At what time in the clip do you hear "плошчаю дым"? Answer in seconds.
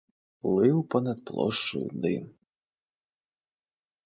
1.31-2.25